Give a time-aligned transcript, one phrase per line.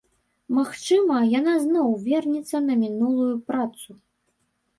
[0.59, 3.89] Магчыма, яна зноў вернецца на мінулую працу.